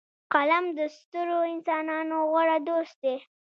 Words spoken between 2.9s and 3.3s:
دی